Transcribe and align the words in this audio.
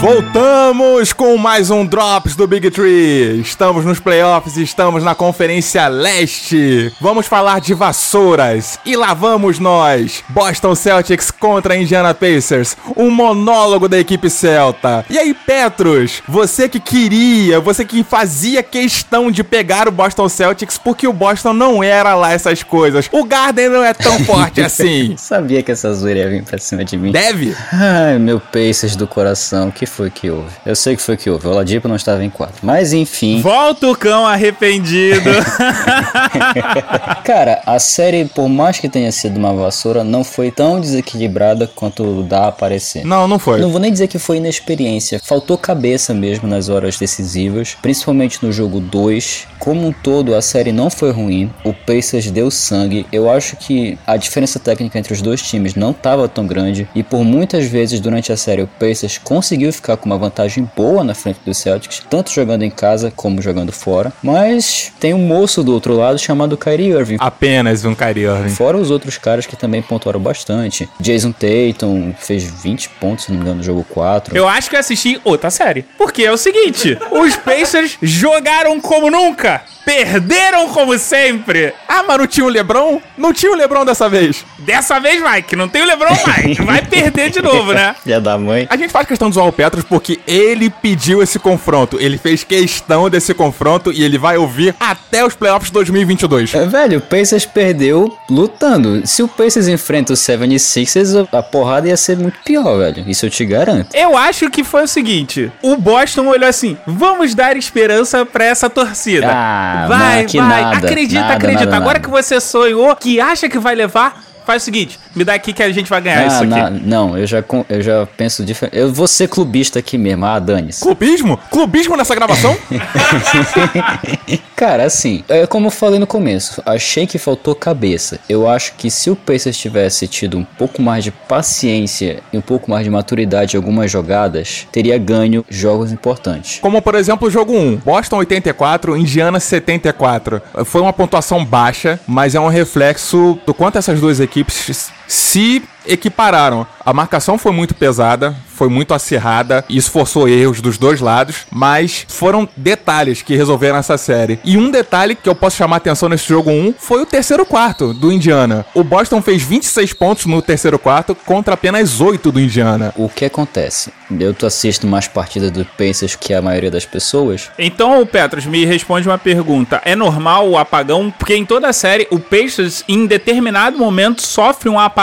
Voltamos 0.00 1.14
com 1.14 1.38
mais 1.38 1.70
um 1.70 1.84
Drops 1.84 2.36
do 2.36 2.46
Big 2.46 2.70
Tree. 2.70 3.40
Estamos 3.40 3.82
nos 3.82 3.98
playoffs 3.98 4.58
estamos 4.58 5.02
na 5.02 5.14
Conferência 5.14 5.88
Leste. 5.88 6.92
Vamos 7.00 7.26
falar 7.26 7.62
de 7.62 7.72
vassouras. 7.72 8.78
E 8.84 8.94
lá 8.94 9.14
vamos 9.14 9.58
nós. 9.58 10.22
Boston 10.28 10.74
Celtics 10.74 11.30
contra 11.30 11.74
Indiana 11.76 12.12
Pacers. 12.12 12.76
Um 12.94 13.10
monólogo 13.10 13.88
da 13.88 13.98
equipe 13.98 14.28
celta. 14.28 15.02
E 15.08 15.18
aí, 15.18 15.32
Petros, 15.32 16.22
você 16.28 16.68
que 16.68 16.78
queria, 16.78 17.58
você 17.58 17.82
que 17.82 18.04
fazia 18.04 18.62
questão 18.62 19.30
de 19.30 19.42
pegar 19.42 19.88
o 19.88 19.92
Boston 19.92 20.28
Celtics 20.28 20.76
porque 20.76 21.08
o 21.08 21.12
Boston 21.12 21.54
não 21.54 21.82
era 21.82 22.14
lá 22.14 22.32
essas 22.32 22.62
coisas. 22.62 23.08
O 23.10 23.24
Garden 23.24 23.70
não 23.70 23.82
é 23.82 23.94
tão 23.94 24.18
forte 24.24 24.60
assim. 24.62 25.14
Sabia 25.16 25.62
que 25.62 25.72
essa 25.72 25.92
zoeira 25.94 26.20
ia 26.20 26.28
vir 26.28 26.44
pra 26.44 26.58
cima 26.58 26.84
de 26.84 26.98
mim. 26.98 27.12
Deve? 27.12 27.56
Ai, 27.72 28.18
meu 28.18 28.38
Pacers 28.38 28.94
do 28.94 29.06
coração, 29.06 29.68
o 29.68 29.72
que 29.86 29.92
foi 29.92 30.10
que 30.10 30.28
houve? 30.28 30.50
Eu 30.66 30.76
sei 30.76 30.96
que 30.96 31.02
foi 31.02 31.16
que 31.16 31.30
houve, 31.30 31.46
o 31.46 31.50
Oladipo 31.50 31.88
não 31.88 31.96
estava 31.96 32.22
em 32.24 32.30
quadro. 32.30 32.56
Mas 32.62 32.92
enfim. 32.92 33.40
Volta 33.40 33.88
o 33.88 33.96
cão 33.96 34.26
arrependido. 34.26 35.30
Cara, 37.24 37.62
a 37.64 37.78
série, 37.78 38.24
por 38.24 38.48
mais 38.48 38.78
que 38.78 38.88
tenha 38.88 39.10
sido 39.12 39.36
uma 39.36 39.54
vassoura, 39.54 40.04
não 40.04 40.24
foi 40.24 40.50
tão 40.50 40.80
desequilibrada 40.80 41.66
quanto 41.66 42.22
dá 42.24 42.48
a 42.48 42.52
parecer. 42.52 43.04
Não, 43.04 43.26
não 43.26 43.38
foi. 43.38 43.60
Não 43.60 43.70
vou 43.70 43.80
nem 43.80 43.92
dizer 43.92 44.08
que 44.08 44.18
foi 44.18 44.38
inexperiência, 44.38 45.20
faltou 45.22 45.56
cabeça 45.56 46.12
mesmo 46.12 46.48
nas 46.48 46.68
horas 46.68 46.98
decisivas, 46.98 47.76
principalmente 47.80 48.44
no 48.44 48.52
jogo 48.52 48.80
2. 48.80 49.46
Como 49.58 49.86
um 49.86 49.92
todo, 49.92 50.34
a 50.34 50.42
série 50.42 50.72
não 50.72 50.90
foi 50.90 51.10
ruim, 51.10 51.50
o 51.64 51.72
Pacers 51.72 52.30
deu 52.30 52.50
sangue. 52.50 53.06
Eu 53.12 53.30
acho 53.30 53.56
que 53.56 53.98
a 54.06 54.16
diferença 54.16 54.58
técnica 54.58 54.98
entre 54.98 55.12
os 55.12 55.22
dois 55.22 55.40
times 55.42 55.74
não 55.74 55.92
estava 55.92 56.28
tão 56.28 56.46
grande 56.46 56.88
e 56.94 57.02
por 57.02 57.24
muitas 57.24 57.66
vezes 57.66 58.00
durante 58.00 58.32
a 58.32 58.36
série 58.36 58.62
o 58.62 58.66
Pacers 58.66 59.18
conseguiu 59.18 59.72
ficar 59.76 59.96
com 59.96 60.06
uma 60.06 60.18
vantagem 60.18 60.68
boa 60.76 61.04
na 61.04 61.14
frente 61.14 61.40
dos 61.44 61.58
Celtics, 61.58 62.02
tanto 62.10 62.32
jogando 62.32 62.62
em 62.62 62.70
casa 62.70 63.12
como 63.14 63.40
jogando 63.40 63.72
fora. 63.72 64.12
Mas 64.22 64.92
tem 64.98 65.14
um 65.14 65.26
moço 65.26 65.62
do 65.62 65.72
outro 65.72 65.94
lado 65.94 66.18
chamado 66.18 66.56
Kyrie 66.56 66.90
Irving. 66.90 67.16
Apenas 67.20 67.84
um 67.84 67.94
Kyrie 67.94 68.24
Irving. 68.24 68.50
Fora 68.50 68.76
os 68.76 68.90
outros 68.90 69.18
caras 69.18 69.46
que 69.46 69.56
também 69.56 69.82
pontuaram 69.82 70.20
bastante. 70.20 70.88
Jason 71.00 71.32
Tatum 71.32 72.12
fez 72.18 72.44
20 72.44 72.88
pontos, 73.00 73.24
se 73.24 73.30
não 73.30 73.38
me 73.38 73.42
engano, 73.42 73.58
no 73.58 73.62
jogo 73.62 73.84
4. 73.88 74.36
Eu 74.36 74.48
acho 74.48 74.68
que 74.68 74.76
eu 74.76 74.80
assisti 74.80 75.20
outra 75.24 75.50
série. 75.50 75.84
Porque 75.96 76.24
é 76.24 76.32
o 76.32 76.36
seguinte: 76.36 76.98
os 77.10 77.36
Pacers 77.36 77.96
jogaram 78.02 78.80
como 78.80 79.10
nunca. 79.10 79.62
Perderam 79.86 80.68
como 80.70 80.98
sempre. 80.98 81.72
Ah, 81.86 82.02
mas 82.02 82.18
não 82.18 82.26
tinha 82.26 82.44
o 82.44 82.48
Lebron? 82.48 83.00
Não 83.16 83.32
tinha 83.32 83.52
o 83.52 83.54
Lebron 83.54 83.84
dessa 83.84 84.08
vez. 84.08 84.44
Dessa 84.58 84.98
vez 84.98 85.22
que 85.46 85.54
não 85.54 85.68
tem 85.68 85.82
o 85.82 85.86
Lebron 85.86 86.10
mais. 86.26 86.56
Vai 86.58 86.82
perder 86.82 87.30
de 87.30 87.40
novo, 87.40 87.72
né? 87.72 87.94
Filha 88.02 88.20
da 88.20 88.36
mãe. 88.36 88.66
A 88.68 88.76
gente 88.76 88.90
faz 88.90 89.06
questão 89.06 89.28
de 89.28 89.36
zoar 89.36 89.46
o 89.46 89.52
Petros 89.66 89.84
porque 89.84 90.20
ele 90.26 90.70
pediu 90.70 91.22
esse 91.22 91.38
confronto. 91.38 91.98
Ele 92.00 92.16
fez 92.18 92.44
questão 92.44 93.10
desse 93.10 93.34
confronto 93.34 93.92
e 93.92 94.04
ele 94.04 94.16
vai 94.16 94.36
ouvir 94.36 94.74
até 94.78 95.24
os 95.24 95.34
playoffs 95.34 95.70
2022. 95.70 96.54
É, 96.54 96.64
velho, 96.66 96.98
o 96.98 97.00
Pacers 97.00 97.44
perdeu 97.44 98.16
lutando. 98.30 99.04
Se 99.04 99.22
o 99.24 99.28
Pacers 99.28 99.66
enfrenta 99.66 100.12
o 100.12 100.16
76ers, 100.16 101.28
a 101.32 101.42
porrada 101.42 101.88
ia 101.88 101.96
ser 101.96 102.16
muito 102.16 102.38
pior, 102.44 102.78
velho. 102.78 103.04
Isso 103.08 103.26
eu 103.26 103.30
te 103.30 103.44
garanto. 103.44 103.94
Eu 103.94 104.16
acho 104.16 104.48
que 104.50 104.62
foi 104.62 104.84
o 104.84 104.88
seguinte: 104.88 105.50
o 105.62 105.76
Boston 105.76 106.26
olhou 106.26 106.48
assim: 106.48 106.76
vamos 106.86 107.34
dar 107.34 107.56
esperança 107.56 108.24
pra 108.24 108.44
essa 108.44 108.70
torcida. 108.70 109.26
Ah, 109.28 109.86
vai, 109.88 110.22
não, 110.22 110.48
vai, 110.48 110.62
nada, 110.62 110.76
acredita, 110.76 111.20
nada, 111.20 111.34
acredita. 111.34 111.64
nada, 111.64 111.76
Agora 111.76 111.98
nada. 111.98 112.00
que 112.00 112.10
você 112.10 112.40
sonhou, 112.40 112.94
que 112.94 113.20
acha 113.20 113.48
que 113.48 113.58
vai 113.58 113.74
levar, 113.74 114.22
faz 114.46 114.62
o 114.62 114.64
seguinte: 114.64 114.98
me 115.14 115.24
dá 115.24 115.34
aqui 115.34 115.52
que 115.52 115.62
a 115.62 115.70
gente 115.70 115.90
vai 115.90 116.00
ganhar 116.00 116.20
Ah, 116.22 116.26
isso 116.26 116.36
aqui. 116.36 116.46
na- 116.46 116.70
não, 116.70 117.18
eu 117.18 117.26
já, 117.26 117.44
eu 117.68 117.82
já 117.82 118.06
penso 118.16 118.44
diferente. 118.44 118.76
Eu 118.78 118.92
vou 118.92 119.06
ser 119.08 119.28
clubista 119.28 119.78
aqui 119.80 119.98
mesmo, 119.98 120.24
ah, 120.24 120.38
dane-se. 120.38 120.80
Clubismo? 120.82 121.38
Clubismo 121.50 121.96
nessa 121.96 122.14
gravação? 122.14 122.56
Cara, 124.54 124.84
assim, 124.84 125.22
é 125.28 125.46
como 125.46 125.66
eu 125.66 125.70
falei 125.70 125.98
no 125.98 126.06
começo, 126.06 126.62
achei 126.64 127.06
que 127.06 127.18
faltou 127.18 127.54
cabeça. 127.54 128.18
Eu 128.28 128.48
acho 128.48 128.72
que 128.74 128.90
se 128.90 129.10
o 129.10 129.16
Pacers 129.16 129.56
tivesse 129.58 130.06
tido 130.08 130.38
um 130.38 130.44
pouco 130.44 130.80
mais 130.80 131.04
de 131.04 131.10
paciência 131.10 132.20
e 132.32 132.38
um 132.38 132.40
pouco 132.40 132.70
mais 132.70 132.84
de 132.84 132.90
maturidade 132.90 133.56
em 133.56 133.58
algumas 133.58 133.90
jogadas, 133.90 134.66
teria 134.72 134.96
ganho 134.98 135.44
jogos 135.50 135.92
importantes. 135.92 136.58
Como, 136.60 136.80
por 136.80 136.94
exemplo, 136.94 137.28
o 137.28 137.30
jogo 137.30 137.52
1. 137.52 137.76
Boston 137.84 138.16
84, 138.18 138.96
Indiana 138.96 139.38
74. 139.40 140.40
Foi 140.64 140.80
uma 140.80 140.92
pontuação 140.92 141.44
baixa, 141.44 142.00
mas 142.06 142.34
é 142.34 142.40
um 142.40 142.48
reflexo 142.48 143.38
do 143.46 143.52
quanto 143.52 143.76
essas 143.78 144.00
duas 144.00 144.20
equipes 144.20 144.35
Keep 144.36 144.48
just 144.48 144.92
se 145.06 145.62
equipararam. 145.86 146.66
A 146.84 146.92
marcação 146.92 147.38
foi 147.38 147.52
muito 147.52 147.74
pesada, 147.74 148.36
foi 148.48 148.68
muito 148.68 148.94
acirrada, 148.94 149.64
isso 149.68 149.90
forçou 149.90 150.28
erros 150.28 150.60
dos 150.60 150.78
dois 150.78 151.00
lados, 151.00 151.46
mas 151.50 152.06
foram 152.08 152.48
detalhes 152.56 153.22
que 153.22 153.36
resolveram 153.36 153.76
essa 153.76 153.98
série. 153.98 154.38
E 154.44 154.56
um 154.56 154.70
detalhe 154.70 155.14
que 155.14 155.28
eu 155.28 155.34
posso 155.34 155.56
chamar 155.56 155.76
a 155.76 155.78
atenção 155.78 156.08
nesse 156.08 156.28
jogo 156.28 156.50
1 156.50 156.74
foi 156.78 157.02
o 157.02 157.06
terceiro 157.06 157.44
quarto 157.44 157.92
do 157.92 158.12
Indiana. 158.12 158.64
O 158.74 158.82
Boston 158.84 159.20
fez 159.20 159.42
26 159.42 159.92
pontos 159.94 160.26
no 160.26 160.40
terceiro 160.40 160.78
quarto 160.78 161.14
contra 161.14 161.54
apenas 161.54 162.00
8 162.00 162.32
do 162.32 162.40
Indiana. 162.40 162.94
O 162.96 163.08
que 163.08 163.24
acontece? 163.24 163.92
Eu 164.18 164.32
tô 164.32 164.46
assisto 164.46 164.86
mais 164.86 165.08
partidas 165.08 165.50
do 165.50 165.64
Pacers 165.64 166.14
que 166.14 166.32
a 166.32 166.40
maioria 166.40 166.70
das 166.70 166.86
pessoas. 166.86 167.50
Então, 167.58 168.06
Petros, 168.06 168.46
me 168.46 168.64
responde 168.64 169.08
uma 169.08 169.18
pergunta. 169.18 169.82
É 169.84 169.96
normal 169.96 170.48
o 170.48 170.56
apagão? 170.56 171.10
Porque 171.10 171.34
em 171.34 171.44
toda 171.44 171.68
a 171.68 171.72
série, 171.72 172.06
o 172.10 172.20
Pacers, 172.20 172.84
em 172.88 173.06
determinado 173.06 173.76
momento, 173.76 174.22
sofre 174.22 174.68
um 174.68 174.78
apagão 174.78 174.95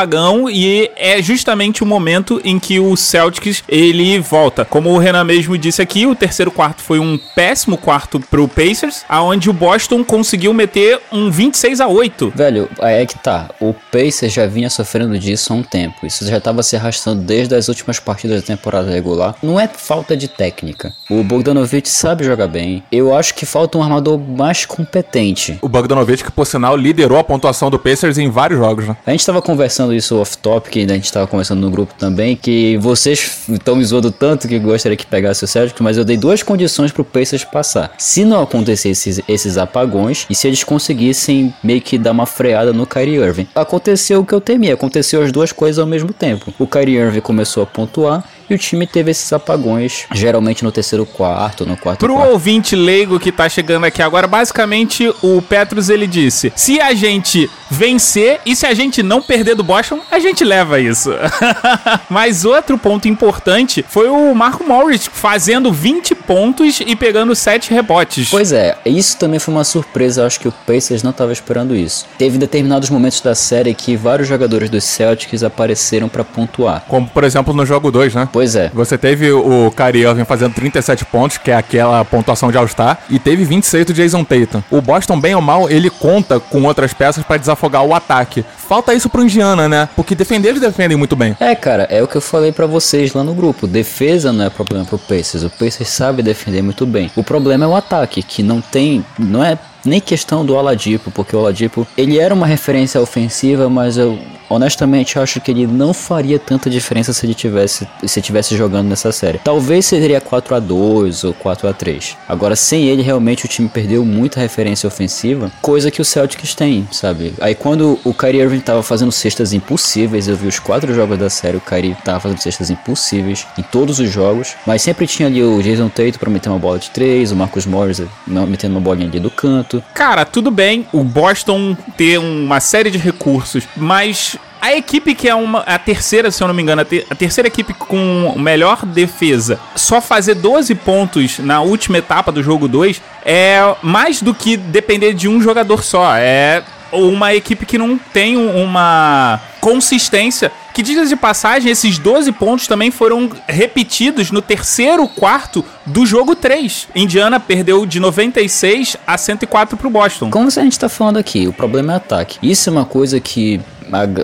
e 0.51 0.89
é 0.95 1.21
justamente 1.21 1.83
o 1.83 1.85
momento 1.85 2.41
em 2.43 2.59
que 2.59 2.79
o 2.79 2.95
Celtics, 2.95 3.63
ele 3.69 4.19
volta. 4.19 4.65
Como 4.65 4.89
o 4.89 4.97
Renan 4.97 5.23
mesmo 5.23 5.57
disse 5.57 5.81
aqui, 5.81 6.07
o 6.07 6.15
terceiro 6.15 6.49
quarto 6.49 6.81
foi 6.81 6.97
um 6.97 7.19
péssimo 7.35 7.77
quarto 7.77 8.19
pro 8.19 8.47
Pacers, 8.47 9.05
aonde 9.07 9.49
o 9.49 9.53
Boston 9.53 10.03
conseguiu 10.03 10.53
meter 10.53 10.99
um 11.11 11.29
26 11.29 11.79
a 11.79 11.87
8. 11.87 12.33
Velho, 12.35 12.67
aí 12.79 13.03
é 13.03 13.05
que 13.05 13.19
tá. 13.19 13.51
O 13.59 13.73
Pacers 13.73 14.33
já 14.33 14.47
vinha 14.47 14.69
sofrendo 14.69 15.17
disso 15.19 15.53
há 15.53 15.55
um 15.55 15.63
tempo. 15.63 16.05
Isso 16.05 16.25
já 16.25 16.41
tava 16.41 16.63
se 16.63 16.75
arrastando 16.75 17.21
desde 17.21 17.53
as 17.53 17.67
últimas 17.67 17.99
partidas 17.99 18.41
da 18.41 18.47
temporada 18.47 18.89
regular. 18.89 19.35
Não 19.43 19.59
é 19.59 19.67
falta 19.67 20.17
de 20.17 20.27
técnica. 20.27 20.91
O 21.07 21.23
Bogdanovich 21.23 21.87
sabe 21.87 22.23
jogar 22.23 22.47
bem. 22.47 22.83
Eu 22.91 23.15
acho 23.15 23.35
que 23.35 23.45
falta 23.45 23.77
um 23.77 23.83
armador 23.83 24.17
mais 24.17 24.65
competente. 24.65 25.59
O 25.61 25.69
Bogdanovich, 25.69 26.23
que 26.23 26.31
por 26.31 26.47
sinal 26.47 26.75
liderou 26.75 27.19
a 27.19 27.23
pontuação 27.23 27.69
do 27.69 27.77
Pacers 27.77 28.17
em 28.17 28.29
vários 28.29 28.59
jogos, 28.59 28.87
né? 28.87 28.97
A 29.05 29.11
gente 29.11 29.25
tava 29.25 29.41
conversando 29.41 29.82
isso 29.91 30.17
off-topic, 30.19 30.77
a 30.77 30.93
gente 30.93 31.11
tava 31.11 31.25
conversando 31.25 31.61
no 31.61 31.71
grupo 31.71 31.93
também, 31.97 32.35
que 32.35 32.77
vocês 32.77 33.47
estão 33.49 33.75
me 33.75 33.83
zoando 33.83 34.11
tanto 34.11 34.47
que 34.47 34.59
gostaria 34.59 34.95
que 34.95 35.05
pegasse 35.05 35.43
o 35.43 35.47
Celtics, 35.47 35.81
mas 35.81 35.97
eu 35.97 36.05
dei 36.05 36.15
duas 36.15 36.43
condições 36.43 36.91
pro 36.91 37.03
Pacers 37.03 37.43
passar. 37.43 37.93
Se 37.97 38.23
não 38.23 38.43
acontecesse 38.43 39.09
esses, 39.09 39.23
esses 39.27 39.57
apagões 39.57 40.25
e 40.29 40.35
se 40.35 40.47
eles 40.47 40.63
conseguissem 40.63 41.53
meio 41.63 41.81
que 41.81 41.97
dar 41.97 42.11
uma 42.11 42.25
freada 42.25 42.71
no 42.71 42.85
Kyrie 42.85 43.15
Irving. 43.15 43.47
Aconteceu 43.55 44.21
o 44.21 44.25
que 44.25 44.33
eu 44.33 44.41
temia, 44.41 44.75
aconteceu 44.75 45.23
as 45.23 45.31
duas 45.31 45.51
coisas 45.51 45.79
ao 45.79 45.87
mesmo 45.87 46.13
tempo. 46.13 46.53
O 46.59 46.67
Kyrie 46.67 46.97
Irving 46.97 47.21
começou 47.21 47.63
a 47.63 47.65
pontuar 47.65 48.23
e 48.49 48.53
o 48.53 48.57
time 48.57 48.85
teve 48.85 49.11
esses 49.11 49.31
apagões, 49.31 50.05
geralmente 50.13 50.63
no 50.63 50.71
terceiro 50.71 51.05
quarto, 51.05 51.65
no 51.65 51.77
quarto 51.77 51.99
Pro 51.99 52.13
quarto. 52.13 52.31
ouvinte 52.31 52.75
leigo 52.75 53.19
que 53.19 53.31
tá 53.31 53.47
chegando 53.47 53.85
aqui 53.85 54.01
agora, 54.01 54.27
basicamente 54.27 55.11
o 55.21 55.41
Petros 55.41 55.89
ele 55.89 56.05
disse: 56.05 56.51
se 56.55 56.79
a 56.79 56.93
gente 56.93 57.49
vencer 57.73 58.39
e 58.45 58.55
se 58.55 58.65
a 58.65 58.73
gente 58.73 59.01
não 59.03 59.21
perder 59.21 59.55
do 59.55 59.63
Boston, 59.63 59.99
a 60.09 60.19
gente 60.19 60.43
leva 60.43 60.79
isso. 60.79 61.11
Mas 62.09 62.45
outro 62.45 62.77
ponto 62.77 63.07
importante 63.07 63.83
foi 63.87 64.07
o 64.07 64.33
Marco 64.33 64.63
Morris 64.63 65.09
fazendo 65.11 65.71
20 65.71 66.15
pontos 66.15 66.79
e 66.85 66.95
pegando 66.95 67.35
7 67.35 67.73
rebotes. 67.73 68.29
Pois 68.29 68.51
é, 68.51 68.77
isso 68.85 69.17
também 69.17 69.39
foi 69.39 69.53
uma 69.53 69.63
surpresa, 69.63 70.21
eu 70.21 70.27
acho 70.27 70.39
que 70.39 70.47
o 70.47 70.51
Pacers 70.65 71.03
não 71.03 71.11
estava 71.11 71.33
esperando 71.33 71.75
isso. 71.75 72.05
Teve 72.17 72.37
determinados 72.37 72.89
momentos 72.89 73.19
da 73.21 73.35
série 73.35 73.73
que 73.73 73.95
vários 73.95 74.27
jogadores 74.27 74.69
dos 74.69 74.83
Celtics 74.83 75.43
apareceram 75.43 76.07
para 76.07 76.23
pontuar. 76.23 76.83
Como, 76.87 77.07
por 77.07 77.23
exemplo, 77.23 77.53
no 77.53 77.65
jogo 77.65 77.91
2, 77.91 78.13
né? 78.15 78.29
Pois 78.31 78.55
é. 78.55 78.69
Você 78.73 78.97
teve 78.97 79.31
o 79.31 79.71
Kyrie 79.71 80.03
Irving 80.03 80.25
fazendo 80.25 80.53
37 80.53 81.05
pontos, 81.05 81.37
que 81.37 81.51
é 81.51 81.55
aquela 81.55 82.05
pontuação 82.05 82.51
de 82.51 82.57
All-Star, 82.57 82.99
e 83.09 83.17
teve 83.17 83.43
26 83.43 83.85
do 83.87 83.93
Jason 83.93 84.23
Tatum. 84.23 84.61
O 84.69 84.81
Boston, 84.81 85.19
bem 85.19 85.35
ou 85.35 85.41
mal, 85.41 85.69
ele 85.69 85.89
conta 85.89 86.39
com 86.39 86.63
outras 86.63 86.93
peças 86.93 87.23
pra 87.23 87.37
desafogar 87.63 87.83
o 87.83 87.93
ataque. 87.93 88.43
Falta 88.57 88.93
isso 88.93 89.09
pro 89.09 89.23
Indiana, 89.23 89.69
né? 89.69 89.89
Porque 89.95 90.15
defender 90.15 90.49
eles 90.49 90.61
defendem 90.61 90.97
muito 90.97 91.15
bem. 91.15 91.35
É, 91.39 91.55
cara, 91.55 91.87
é 91.89 92.01
o 92.01 92.07
que 92.07 92.17
eu 92.17 92.21
falei 92.21 92.51
pra 92.51 92.65
vocês 92.65 93.13
lá 93.13 93.23
no 93.23 93.33
grupo. 93.33 93.67
Defesa 93.67 94.31
não 94.31 94.45
é 94.45 94.49
problema 94.49 94.85
pro 94.85 94.97
Pacers. 94.97 95.43
O 95.43 95.49
Pacers 95.49 95.89
sabe 95.89 96.21
defender 96.21 96.61
muito 96.61 96.85
bem. 96.85 97.09
O 97.15 97.23
problema 97.23 97.65
é 97.65 97.67
o 97.67 97.75
ataque, 97.75 98.21
que 98.21 98.43
não 98.43 98.59
tem, 98.59 99.05
não 99.17 99.43
é 99.43 99.57
nem 99.85 99.99
questão 99.99 100.45
do 100.45 100.55
Oladipo, 100.55 101.11
porque 101.11 101.35
o 101.35 101.39
Oladipo, 101.39 101.85
ele 101.97 102.17
era 102.17 102.33
uma 102.33 102.47
referência 102.47 103.01
ofensiva, 103.01 103.69
mas 103.69 103.97
eu, 103.97 104.17
honestamente 104.53 105.19
acho 105.19 105.41
que 105.41 105.51
ele 105.51 105.67
não 105.67 105.93
faria 105.93 106.39
tanta 106.39 106.69
diferença 106.69 107.13
se 107.13 107.25
ele 107.25 107.33
tivesse 107.33 107.87
se 108.05 108.21
tivesse 108.21 108.55
jogando 108.55 108.87
nessa 108.87 109.11
série. 109.11 109.39
Talvez 109.39 109.85
seria 109.85 110.21
4 110.21 110.55
a 110.55 110.59
2 110.59 111.23
ou 111.23 111.33
4 111.33 111.67
a 111.67 111.73
3. 111.73 112.17
Agora 112.27 112.55
sem 112.55 112.85
ele 112.85 113.01
realmente 113.01 113.45
o 113.45 113.47
time 113.47 113.69
perdeu 113.69 114.05
muita 114.05 114.39
referência 114.39 114.87
ofensiva, 114.87 115.51
coisa 115.61 115.91
que 115.91 116.01
o 116.01 116.05
Celtics 116.05 116.55
tem, 116.55 116.87
sabe? 116.91 117.33
Aí 117.39 117.55
quando 117.55 117.99
o 118.03 118.13
Kyrie 118.13 118.41
Irving 118.41 118.59
tava 118.59 118.83
fazendo 118.83 119.11
cestas 119.11 119.53
impossíveis, 119.53 120.27
eu 120.27 120.35
vi 120.35 120.47
os 120.47 120.59
quatro 120.59 120.93
jogos 120.93 121.17
da 121.17 121.29
série, 121.29 121.57
o 121.57 121.61
Kyrie 121.61 121.95
tava 122.03 122.19
fazendo 122.19 122.39
cestas 122.39 122.69
impossíveis 122.69 123.45
em 123.57 123.61
todos 123.63 123.99
os 123.99 124.09
jogos, 124.09 124.55
mas 124.65 124.81
sempre 124.81 125.07
tinha 125.07 125.27
ali 125.27 125.43
o 125.43 125.61
Jason 125.61 125.89
Tate 125.89 126.17
para 126.19 126.29
meter 126.29 126.49
uma 126.49 126.59
bola 126.59 126.79
de 126.79 126.89
3, 126.91 127.31
o 127.31 127.35
Marcus 127.35 127.65
Morris 127.65 128.01
metendo 128.27 128.73
uma 128.73 128.81
bolinha 128.81 129.07
ali 129.07 129.19
do 129.19 129.29
canto. 129.29 129.83
Cara, 129.93 130.25
tudo 130.25 130.51
bem 130.51 130.87
o 130.91 131.03
Boston 131.03 131.75
ter 131.97 132.17
uma 132.19 132.59
série 132.59 132.89
de 132.89 132.97
recursos, 132.97 133.67
mas 133.75 134.37
a 134.63 134.73
equipe 134.73 135.13
que 135.13 135.27
é 135.27 135.35
uma, 135.35 135.59
a 135.59 135.77
terceira, 135.77 136.31
se 136.31 136.41
eu 136.41 136.47
não 136.47 136.55
me 136.55 136.63
engano, 136.63 136.81
a, 136.81 136.85
ter, 136.85 137.05
a, 137.09 137.15
terceira 137.15 137.49
equipe 137.49 137.73
com 137.73 138.33
melhor 138.37 138.85
defesa, 138.85 139.59
só 139.75 139.99
fazer 139.99 140.35
12 140.35 140.73
pontos 140.75 141.39
na 141.39 141.59
última 141.59 141.97
etapa 141.97 142.31
do 142.31 142.41
jogo 142.41 142.65
2 142.65 143.01
é 143.25 143.59
mais 143.83 144.21
do 144.21 144.33
que 144.33 144.55
depender 144.55 145.13
de 145.13 145.27
um 145.27 145.41
jogador 145.41 145.83
só. 145.83 146.15
É 146.15 146.63
uma 146.93 147.33
equipe 147.33 147.65
que 147.65 147.77
não 147.77 147.97
tem 147.97 148.37
uma 148.37 149.41
consistência. 149.59 150.49
Que 150.73 150.81
diga 150.81 151.05
de 151.05 151.15
passagem, 151.15 151.69
esses 151.69 151.97
12 151.99 152.31
pontos 152.31 152.65
também 152.65 152.89
foram 152.89 153.29
repetidos 153.47 154.31
no 154.31 154.41
terceiro 154.41 155.07
quarto 155.07 155.63
do 155.85 156.05
jogo 156.05 156.35
3. 156.35 156.87
Indiana 156.95 157.39
perdeu 157.39 157.85
de 157.85 157.99
96 157.99 158.95
a 159.05 159.17
104 159.17 159.77
pro 159.77 159.89
Boston. 159.89 160.29
Como 160.29 160.47
a 160.47 160.51
gente 160.51 160.79
tá 160.79 160.87
falando 160.87 161.17
aqui, 161.17 161.47
o 161.47 161.53
problema 161.53 161.93
é 161.93 161.95
ataque. 161.97 162.39
Isso 162.41 162.69
é 162.69 162.71
uma 162.71 162.85
coisa 162.85 163.19
que 163.19 163.59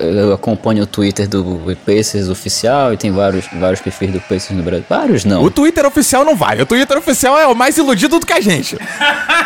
eu 0.01 0.33
acompanho 0.33 0.83
o 0.83 0.85
Twitter 0.85 1.27
do 1.27 1.75
Pacers 1.85 2.29
oficial 2.29 2.93
e 2.93 2.97
tem 2.97 3.11
vários, 3.11 3.45
vários 3.53 3.81
perfis 3.81 4.11
do 4.11 4.19
Pacers 4.19 4.51
no 4.51 4.63
Brasil. 4.63 4.85
Vários 4.89 5.25
não. 5.25 5.43
O 5.43 5.51
Twitter 5.51 5.85
oficial 5.85 6.25
não 6.25 6.35
vale. 6.35 6.61
O 6.61 6.65
Twitter 6.65 6.97
oficial 6.97 7.37
é 7.37 7.47
o 7.47 7.55
mais 7.55 7.77
iludido 7.77 8.19
do 8.19 8.25
que 8.25 8.33
a 8.33 8.41
gente. 8.41 8.77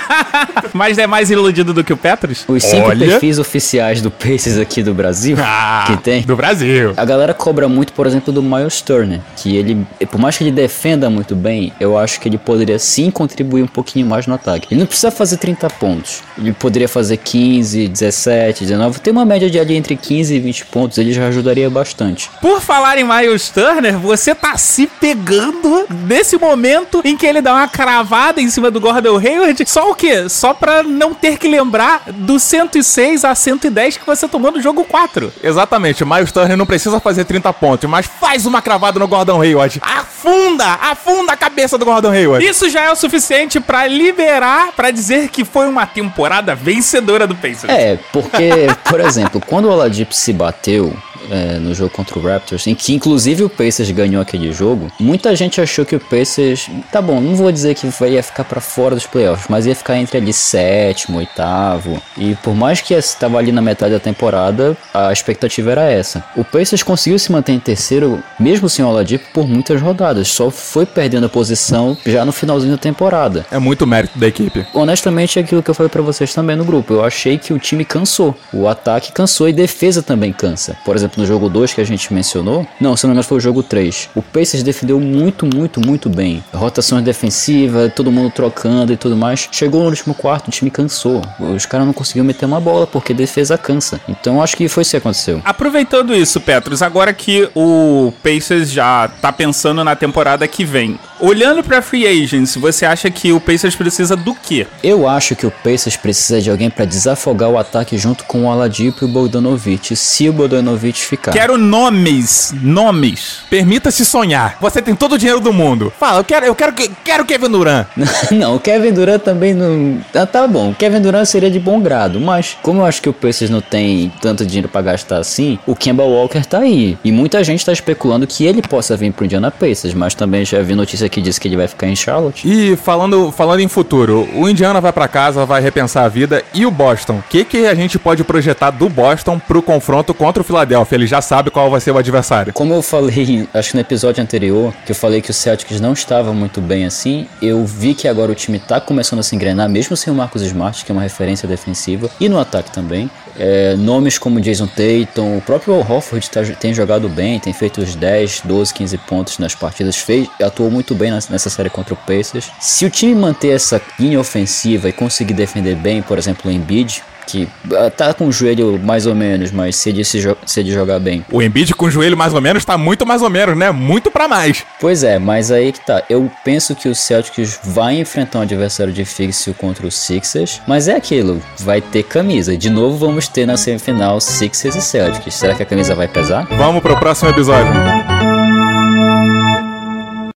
Mas 0.73 0.97
é 0.97 1.07
mais 1.07 1.29
iludido 1.29 1.73
do 1.73 1.83
que 1.83 1.93
o 1.93 1.97
Petros? 1.97 2.43
Os 2.47 2.63
cinco 2.63 2.89
Olha. 2.89 3.07
perfis 3.07 3.39
oficiais 3.39 4.01
do 4.01 4.09
Pacers 4.09 4.57
aqui 4.57 4.81
do 4.81 4.93
Brasil 4.93 5.37
ah, 5.39 5.85
que 5.87 5.97
tem. 5.97 6.21
Do 6.23 6.35
Brasil. 6.35 6.93
A 6.97 7.05
galera 7.05 7.33
cobra 7.33 7.67
muito, 7.67 7.93
por 7.93 8.07
exemplo, 8.07 8.33
do 8.33 8.41
Miles 8.41 8.81
Turner, 8.81 9.19
que 9.35 9.55
ele, 9.55 9.85
por 10.09 10.19
mais 10.19 10.37
que 10.37 10.43
ele 10.43 10.51
defenda 10.51 11.09
muito 11.09 11.35
bem, 11.35 11.73
eu 11.79 11.97
acho 11.97 12.19
que 12.19 12.27
ele 12.27 12.37
poderia 12.37 12.79
sim 12.79 13.11
contribuir 13.11 13.63
um 13.63 13.67
pouquinho 13.67 14.05
mais 14.05 14.27
no 14.27 14.33
ataque. 14.33 14.67
Ele 14.71 14.79
não 14.79 14.87
precisa 14.87 15.11
fazer 15.11 15.37
30 15.37 15.69
pontos. 15.71 16.21
Ele 16.37 16.53
poderia 16.53 16.87
fazer 16.87 17.17
15, 17.17 17.87
17, 17.87 18.63
19, 18.65 18.99
tem 18.99 19.11
uma 19.11 19.25
média 19.25 19.49
de 19.49 19.59
ali 19.59 19.75
entre 19.75 19.95
15 20.03 20.35
e 20.35 20.39
20 20.39 20.65
pontos, 20.65 20.97
ele 20.97 21.13
já 21.13 21.27
ajudaria 21.27 21.69
bastante. 21.69 22.29
Por 22.41 22.61
falar 22.61 22.97
em 22.97 23.05
Miles 23.05 23.49
Turner, 23.49 23.97
você 23.97 24.35
tá 24.35 24.57
se 24.57 24.85
pegando 24.85 25.85
nesse 26.05 26.37
momento 26.37 27.01
em 27.05 27.15
que 27.15 27.25
ele 27.25 27.41
dá 27.41 27.53
uma 27.53 27.67
cravada 27.67 28.41
em 28.41 28.49
cima 28.49 28.69
do 28.69 28.81
Gordon 28.81 29.17
Hayward, 29.17 29.63
só 29.65 29.89
o 29.89 29.95
quê? 29.95 30.27
Só 30.27 30.53
pra 30.53 30.83
não 30.83 31.13
ter 31.13 31.37
que 31.37 31.47
lembrar 31.47 32.03
do 32.11 32.37
106 32.37 33.23
a 33.23 33.33
110 33.33 33.97
que 33.97 34.05
você 34.05 34.27
tomou 34.27 34.51
no 34.51 34.61
jogo 34.61 34.83
4. 34.83 35.31
Exatamente, 35.41 36.03
o 36.03 36.07
Miles 36.07 36.31
Turner 36.31 36.57
não 36.57 36.65
precisa 36.65 36.99
fazer 36.99 37.23
30 37.23 37.53
pontos, 37.53 37.89
mas 37.89 38.05
faz 38.05 38.45
uma 38.45 38.61
cravada 38.61 38.99
no 38.99 39.07
Gordon 39.07 39.41
Hayward. 39.41 39.81
Afunda, 40.23 40.65
afunda 40.65 41.33
a 41.33 41.35
cabeça 41.35 41.77
do 41.77 41.83
Gordon 41.83 42.11
Hayward. 42.11 42.45
Isso 42.45 42.69
já 42.69 42.83
é 42.83 42.91
o 42.91 42.95
suficiente 42.95 43.59
para 43.59 43.85
liberar, 43.87 44.71
para 44.71 44.89
dizer 44.89 45.27
que 45.27 45.43
foi 45.43 45.67
uma 45.67 45.85
temporada 45.85 46.55
vencedora 46.55 47.27
do 47.27 47.35
Pacers. 47.35 47.67
É, 47.67 47.99
porque, 48.13 48.67
por 48.89 49.01
exemplo, 49.01 49.41
quando 49.45 49.65
o 49.65 49.71
Oladipo 49.71 50.13
se 50.13 50.31
bateu 50.31 50.95
é, 51.29 51.59
no 51.59 51.73
jogo 51.73 51.89
contra 51.89 52.17
o 52.17 52.21
Raptors, 52.21 52.67
em 52.67 52.75
que 52.75 52.93
inclusive 52.93 53.43
o 53.43 53.49
Pacers 53.49 53.89
ganhou 53.91 54.21
aquele 54.21 54.51
jogo, 54.51 54.91
muita 54.99 55.35
gente 55.35 55.61
achou 55.61 55.85
que 55.85 55.95
o 55.95 55.99
Pacers, 55.99 56.69
tá 56.91 57.01
bom, 57.01 57.19
não 57.19 57.35
vou 57.35 57.51
dizer 57.51 57.75
que 57.75 57.87
ia 58.05 58.23
ficar 58.23 58.43
para 58.43 58.61
fora 58.61 58.95
dos 58.95 59.05
playoffs, 59.05 59.47
mas 59.49 59.65
ia 59.65 59.75
ficar 59.75 59.97
entre 59.97 60.17
ali 60.17 60.33
sétimo, 60.33 61.17
oitavo, 61.17 62.01
e 62.17 62.35
por 62.35 62.55
mais 62.55 62.81
que 62.81 62.93
estava 62.93 63.37
ali 63.37 63.51
na 63.51 63.61
metade 63.61 63.93
da 63.93 63.99
temporada, 63.99 64.77
a 64.93 65.11
expectativa 65.11 65.71
era 65.71 65.83
essa. 65.89 66.23
O 66.35 66.43
Pacers 66.43 66.83
conseguiu 66.83 67.17
se 67.17 67.31
manter 67.31 67.53
em 67.53 67.59
terceiro, 67.59 68.23
mesmo 68.39 68.69
sem 68.69 68.83
o 68.83 68.87
Oladipo, 68.87 69.25
por 69.33 69.47
muitas 69.47 69.81
rodadas, 69.81 70.12
só 70.23 70.49
foi 70.49 70.85
perdendo 70.85 71.25
a 71.25 71.29
posição 71.29 71.97
já 72.05 72.25
no 72.25 72.31
finalzinho 72.31 72.73
da 72.73 72.77
temporada. 72.77 73.45
É 73.51 73.59
muito 73.59 73.87
mérito 73.87 74.17
da 74.17 74.27
equipe. 74.27 74.65
Honestamente, 74.73 75.39
é 75.39 75.41
aquilo 75.41 75.63
que 75.63 75.69
eu 75.69 75.75
falei 75.75 75.89
para 75.89 76.01
vocês 76.01 76.33
também 76.33 76.55
no 76.55 76.65
grupo, 76.65 76.93
eu 76.93 77.03
achei 77.03 77.37
que 77.37 77.53
o 77.53 77.59
time 77.59 77.85
cansou, 77.85 78.35
o 78.51 78.67
ataque 78.67 79.11
cansou 79.11 79.47
e 79.47 79.53
defesa 79.53 80.01
também 80.01 80.33
cansa. 80.33 80.75
Por 80.83 80.95
exemplo, 80.95 81.21
no 81.21 81.27
jogo 81.27 81.49
2 81.49 81.73
que 81.73 81.81
a 81.81 81.85
gente 81.85 82.13
mencionou, 82.13 82.67
não, 82.79 82.95
se 82.95 83.03
não 83.03 83.09
me 83.09 83.13
engano 83.13 83.23
foi 83.23 83.37
o 83.37 83.41
jogo 83.41 83.63
3. 83.63 84.09
O 84.15 84.21
Pacers 84.21 84.63
defendeu 84.63 84.99
muito, 84.99 85.45
muito, 85.45 85.79
muito 85.79 86.09
bem. 86.09 86.43
Rotações 86.53 87.03
defensivas, 87.03 87.93
todo 87.93 88.11
mundo 88.11 88.31
trocando 88.31 88.91
e 88.91 88.97
tudo 88.97 89.15
mais. 89.15 89.47
Chegou 89.51 89.81
no 89.83 89.89
último 89.89 90.13
quarto, 90.13 90.47
o 90.47 90.51
time 90.51 90.69
cansou. 90.69 91.21
Os 91.39 91.65
caras 91.65 91.85
não 91.85 91.93
conseguiram 91.93 92.25
meter 92.25 92.45
uma 92.45 92.59
bola 92.59 92.85
porque 92.87 93.13
defesa 93.13 93.57
cansa. 93.57 93.99
Então 94.07 94.41
acho 94.41 94.55
que 94.57 94.67
foi 94.67 94.81
isso 94.81 94.91
que 94.91 94.97
aconteceu. 94.97 95.41
Aproveitando 95.45 96.15
isso, 96.15 96.39
Petros, 96.41 96.81
agora 96.81 97.13
que 97.13 97.49
o 97.55 98.11
Pacers 98.23 98.71
já 98.71 99.07
tá 99.21 99.31
pensando 99.31 99.83
na 99.83 99.95
temporada 100.03 100.45
que 100.49 100.65
vem, 100.65 100.99
olhando 101.17 101.63
para 101.63 101.81
free 101.81 102.05
agents, 102.05 102.57
você 102.57 102.85
acha 102.85 103.09
que 103.09 103.31
o 103.31 103.39
Pacers 103.39 103.73
precisa 103.73 104.17
do 104.17 104.35
quê? 104.35 104.67
Eu 104.83 105.07
acho 105.07 105.33
que 105.33 105.47
o 105.47 105.51
Pacers 105.51 105.95
precisa 105.95 106.41
de 106.41 106.49
alguém 106.49 106.69
para 106.69 106.83
desafogar 106.83 107.49
o 107.49 107.57
ataque 107.57 107.97
junto 107.97 108.25
com 108.25 108.43
o 108.43 108.51
Aladipo 108.51 109.05
e 109.05 109.05
o 109.05 109.07
Bogdanovic, 109.07 109.95
se 109.95 110.27
o 110.27 110.33
Bogdanovic 110.33 110.99
ficar. 110.99 111.31
Quero 111.31 111.57
nomes, 111.57 112.53
nomes. 112.61 113.43
Permita-se 113.49 114.03
sonhar. 114.03 114.57
Você 114.59 114.81
tem 114.81 114.93
todo 114.93 115.13
o 115.13 115.17
dinheiro 115.17 115.39
do 115.39 115.53
mundo. 115.53 115.93
Fala, 115.97 116.19
eu 116.19 116.25
quero, 116.25 116.45
eu 116.47 116.55
quero, 116.55 116.73
quero 117.01 117.23
Kevin 117.23 117.49
Durant. 117.49 117.87
não, 118.31 118.57
o 118.57 118.59
Kevin 118.59 118.91
Durant 118.91 119.21
também 119.21 119.53
não. 119.53 120.01
Ah, 120.13 120.25
tá 120.25 120.45
bom, 120.45 120.71
o 120.71 120.75
Kevin 120.75 120.99
Durant 120.99 121.25
seria 121.25 121.49
de 121.49 121.61
bom 121.61 121.79
grado, 121.79 122.19
mas 122.19 122.57
como 122.61 122.81
eu 122.81 122.85
acho 122.85 123.01
que 123.01 123.07
o 123.07 123.13
Pacers 123.13 123.49
não 123.49 123.61
tem 123.61 124.11
tanto 124.21 124.45
dinheiro 124.45 124.67
para 124.67 124.81
gastar 124.81 125.19
assim, 125.19 125.57
o 125.65 125.77
Kemba 125.77 126.03
Walker 126.03 126.43
tá 126.43 126.59
aí. 126.59 126.97
E 127.05 127.11
muita 127.11 127.41
gente 127.41 127.65
tá 127.65 127.71
especulando 127.71 128.27
que 128.27 128.43
ele 128.43 128.61
possa 128.61 128.97
vir 128.97 129.13
pro 129.13 129.23
Indiana 129.23 129.49
Pacers, 129.49 129.92
mas 129.93 130.15
também 130.15 130.45
já 130.45 130.61
vi 130.61 130.75
notícia 130.75 131.07
que 131.09 131.21
diz 131.21 131.39
que 131.39 131.47
ele 131.47 131.57
vai 131.57 131.67
ficar 131.67 131.87
em 131.87 131.95
Charlotte. 131.95 132.47
E 132.47 132.75
falando, 132.75 133.31
falando 133.31 133.59
em 133.59 133.67
futuro, 133.67 134.27
o 134.33 134.49
Indiana 134.49 134.79
vai 134.81 134.91
para 134.91 135.07
casa, 135.07 135.45
vai 135.45 135.61
repensar 135.61 136.05
a 136.05 136.09
vida 136.09 136.43
e 136.53 136.65
o 136.65 136.71
Boston. 136.71 137.19
O 137.19 137.23
que 137.29 137.43
que 137.45 137.65
a 137.65 137.75
gente 137.75 137.97
pode 137.97 138.23
projetar 138.23 138.71
do 138.71 138.89
Boston 138.89 139.39
pro 139.39 139.61
confronto 139.61 140.13
contra 140.13 140.41
o 140.41 140.45
Philadelphia? 140.45 140.95
Ele 140.95 141.07
já 141.07 141.21
sabe 141.21 141.51
qual 141.51 141.69
vai 141.69 141.79
ser 141.79 141.91
o 141.91 141.97
adversário. 141.97 142.53
Como 142.53 142.73
eu 142.73 142.81
falei, 142.81 143.47
acho 143.53 143.71
que 143.71 143.75
no 143.75 143.81
episódio 143.81 144.21
anterior, 144.21 144.73
que 144.85 144.91
eu 144.91 144.95
falei 144.95 145.21
que 145.21 145.31
o 145.31 145.33
Celtics 145.33 145.79
não 145.79 145.93
estava 145.93 146.33
muito 146.33 146.61
bem 146.61 146.85
assim, 146.85 147.27
eu 147.41 147.65
vi 147.65 147.93
que 147.93 148.07
agora 148.07 148.31
o 148.31 148.35
time 148.35 148.59
tá 148.59 148.79
começando 148.79 149.19
a 149.19 149.23
se 149.23 149.35
engrenar, 149.35 149.69
mesmo 149.69 149.95
sem 149.95 150.11
o 150.11 150.15
Marcus 150.15 150.41
Smart, 150.41 150.83
que 150.83 150.91
é 150.91 150.93
uma 150.93 151.01
referência 151.01 151.47
defensiva, 151.47 152.09
e 152.19 152.29
no 152.29 152.39
ataque 152.39 152.71
também. 152.71 153.09
É, 153.37 153.75
nomes 153.75 154.17
como 154.17 154.39
Jason 154.39 154.67
Tatum, 154.67 155.37
o 155.37 155.41
próprio 155.41 155.75
Al 155.75 155.85
tá, 156.31 156.43
tem 156.59 156.73
jogado 156.73 157.09
bem, 157.09 157.39
tem 157.39 157.53
feito 157.53 157.81
os 157.81 157.95
10, 157.95 158.41
12, 158.45 158.73
15 158.73 158.97
pontos 158.99 159.37
nas 159.39 159.55
partidas, 159.55 159.97
fez, 159.97 160.27
atuou 160.41 160.69
muito 160.69 160.93
bem 160.93 161.11
nessa 161.11 161.49
série 161.49 161.69
contra 161.69 161.93
o 161.93 161.97
Pacers. 161.97 162.51
Se 162.59 162.85
o 162.85 162.89
time 162.89 163.15
manter 163.15 163.49
essa 163.49 163.81
linha 163.99 164.19
ofensiva 164.19 164.89
e 164.89 164.93
conseguir 164.93 165.33
defender 165.33 165.75
bem, 165.75 166.01
por 166.01 166.17
exemplo, 166.17 166.49
o 166.49 166.53
Embiid, 166.53 167.03
que 167.25 167.47
ah, 167.73 167.89
tá 167.89 168.13
com 168.13 168.27
o 168.27 168.31
joelho 168.31 168.79
mais 168.79 169.05
ou 169.05 169.15
menos, 169.15 169.51
mas 169.51 169.75
se 169.75 169.89
ele, 169.89 170.03
se, 170.03 170.21
se 170.45 170.59
ele 170.59 170.71
jogar 170.71 170.99
bem. 170.99 171.25
O 171.31 171.41
Embiid 171.41 171.73
com 171.73 171.85
o 171.85 171.91
joelho 171.91 172.17
mais 172.17 172.33
ou 172.33 172.41
menos 172.41 172.65
tá 172.65 172.77
muito 172.77 173.05
mais 173.05 173.21
ou 173.21 173.29
menos, 173.29 173.57
né? 173.57 173.71
Muito 173.71 174.11
para 174.11 174.27
mais. 174.27 174.63
Pois 174.79 175.03
é, 175.03 175.19
mas 175.19 175.51
aí 175.51 175.71
que 175.71 175.85
tá. 175.85 176.03
Eu 176.09 176.29
penso 176.43 176.75
que 176.75 176.87
o 176.87 176.95
Celtics 176.95 177.59
vai 177.63 177.99
enfrentar 177.99 178.39
um 178.39 178.41
adversário 178.43 178.93
difícil 178.93 179.53
contra 179.53 179.85
os 179.85 179.95
Sixers, 179.95 180.61
mas 180.67 180.87
é 180.87 180.95
aquilo, 180.95 181.41
vai 181.59 181.81
ter 181.81 182.03
camisa. 182.03 182.57
De 182.57 182.69
novo 182.69 182.97
vamos 182.97 183.27
ter 183.27 183.45
na 183.45 183.57
semifinal 183.57 184.19
Sixers 184.19 184.75
e 184.75 184.81
Celtics. 184.81 185.35
Será 185.35 185.55
que 185.55 185.63
a 185.63 185.65
camisa 185.65 185.95
vai 185.95 186.07
pesar? 186.07 186.47
Vamos 186.57 186.81
pro 186.81 186.97
próximo 186.97 187.29
episódio. 187.29 187.73